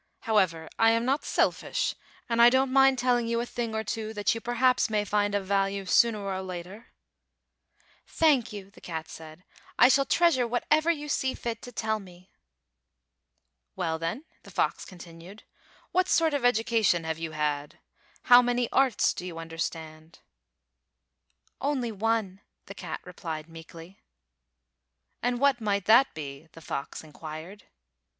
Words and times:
However, 0.21 0.67
I 0.79 0.89
am 0.89 1.05
not 1.05 1.23
selfish, 1.23 1.93
and 2.27 2.41
I 2.41 2.49
don't 2.49 2.73
mind 2.73 2.97
telling 2.97 3.27
you 3.27 3.39
a 3.39 3.45
thing 3.45 3.75
or 3.75 3.83
two 3.83 4.15
that 4.15 4.33
you 4.33 4.41
perhaps 4.41 4.89
may 4.89 5.05
find 5.05 5.35
of 5.35 5.45
value 5.45 5.85
sooner 5.85 6.17
or 6.21 6.41
later." 6.41 6.87
"Thank 8.07 8.51
you," 8.51 8.71
the 8.71 8.81
cat 8.81 9.07
said; 9.09 9.43
"I 9.77 9.89
shall 9.89 10.07
treas 10.07 10.37
ure 10.37 10.47
whatever 10.47 10.89
you 10.89 11.07
see 11.07 11.35
fit 11.35 11.61
to 11.61 11.71
tell 11.71 11.99
me." 11.99 12.31
"Well, 13.75 13.99
then," 13.99 14.25
the 14.41 14.49
fox 14.49 14.85
continued, 14.85 15.43
"what 15.91 16.09
sort 16.09 16.33
of 16.33 16.43
education 16.43 17.03
have 17.03 17.19
you 17.19 17.33
had? 17.33 17.77
How 18.23 18.41
many 18.41 18.71
arts 18.71 19.13
do 19.13 19.23
you 19.23 19.37
understand?" 19.37 20.17
"Only 21.61 21.91
one," 21.91 22.41
the 22.65 22.73
cat 22.73 23.01
replied 23.03 23.47
meekly. 23.47 23.89
F 23.91 23.95
airy 25.21 25.35
T 25.35 25.35
ale 25.35 25.35
F 25.35 25.35
oxes 25.37 25.37
213 25.37 25.37
"And 25.37 25.41
what 25.41 25.61
might 25.61 25.85
that 25.85 26.15
be?" 26.15 26.47
the 26.53 26.59
fox 26.65 27.03
in 27.03 27.13
quired. 27.13 27.65